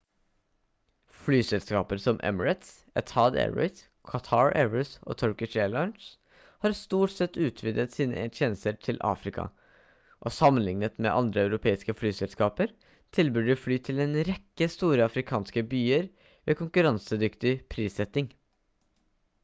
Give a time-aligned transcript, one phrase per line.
[1.23, 2.69] flyselskaper som emirates
[3.01, 6.07] etihad airways qatar airways og turkish airlines
[6.63, 9.45] har stort sett utvidet sine tjenester til afrika
[10.29, 12.73] og sammenlignet med andre europeiske flyselskaper
[13.19, 16.09] tilbyr de fly til en rekke store afrikanske byer
[16.49, 18.33] ved konkurransedyktig prissetting